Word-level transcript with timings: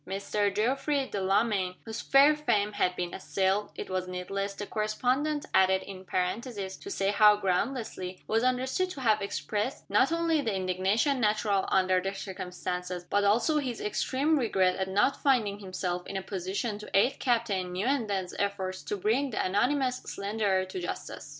Mr. 0.07 0.51
Geoffrey 0.55 1.07
Delamayn, 1.11 1.75
whose 1.85 2.01
fair 2.01 2.35
fame 2.35 2.71
had 2.71 2.95
been 2.95 3.13
assailed 3.13 3.71
(it 3.75 3.87
was 3.87 4.07
needless, 4.07 4.55
the 4.55 4.65
correspondent 4.65 5.45
added 5.53 5.79
in 5.83 6.03
parenthesis, 6.03 6.75
to 6.77 6.89
say 6.89 7.11
how 7.11 7.35
groundlessly), 7.35 8.19
was 8.25 8.43
understood 8.43 8.89
to 8.89 8.99
have 8.99 9.21
expressed, 9.21 9.87
not 9.91 10.11
only 10.11 10.41
the 10.41 10.51
indignation 10.55 11.19
natural 11.19 11.65
under 11.67 12.01
the 12.01 12.11
circumstances 12.15 13.03
but 13.11 13.23
also 13.23 13.59
his 13.59 13.79
extreme 13.79 14.39
regret 14.39 14.75
at 14.75 14.87
not 14.87 15.21
finding 15.21 15.59
himself 15.59 16.07
in 16.07 16.17
a 16.17 16.23
position 16.23 16.79
to 16.79 16.89
aid 16.97 17.19
Captain 17.19 17.71
Newenden's 17.71 18.33
efforts 18.39 18.81
to 18.81 18.97
bring 18.97 19.29
the 19.29 19.45
anonymous 19.45 19.97
slanderer 19.97 20.65
to 20.65 20.79
justice. 20.79 21.29